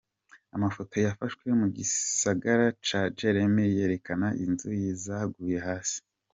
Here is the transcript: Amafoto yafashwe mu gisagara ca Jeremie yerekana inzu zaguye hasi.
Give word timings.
Amafoto 0.55 0.95
yafashwe 1.05 1.47
mu 1.59 1.67
gisagara 1.77 2.65
ca 2.85 3.01
Jeremie 3.17 3.73
yerekana 3.77 4.27
inzu 4.43 4.69
zaguye 5.03 5.59
hasi. 5.67 5.99